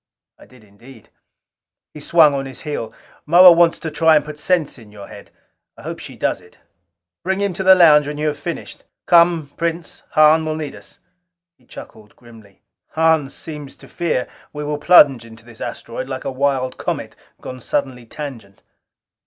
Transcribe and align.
I 0.39 0.47
did 0.47 0.63
indeed. 0.63 1.09
He 1.93 1.99
swung 1.99 2.33
on 2.33 2.47
his 2.47 2.61
heel. 2.61 2.91
"Moa 3.27 3.51
wants 3.51 3.77
to 3.81 3.91
try 3.91 4.15
and 4.15 4.25
put 4.25 4.39
sense 4.39 4.79
in 4.79 4.91
your 4.91 5.07
head 5.07 5.29
I 5.77 5.83
hope 5.83 5.99
she 5.99 6.15
does 6.15 6.41
it. 6.41 6.57
Bring 7.23 7.39
him 7.39 7.53
to 7.53 7.61
the 7.63 7.75
lounge 7.75 8.07
when 8.07 8.17
you 8.17 8.25
have 8.25 8.39
finished. 8.39 8.83
Come, 9.05 9.51
Prince, 9.57 10.01
Hahn 10.13 10.43
will 10.43 10.55
need 10.55 10.73
us." 10.73 11.01
He 11.55 11.67
chuckled 11.67 12.15
grimly. 12.15 12.63
"Hahn 12.93 13.29
seems 13.29 13.75
to 13.75 13.87
fear 13.87 14.27
we 14.51 14.63
will 14.63 14.79
plunge 14.79 15.23
into 15.23 15.45
this 15.45 15.61
asteroid 15.61 16.07
like 16.07 16.25
a 16.25 16.31
wild 16.31 16.79
comet 16.79 17.15
gone 17.39 17.61
suddenly 17.61 18.07
tangent!" 18.07 18.63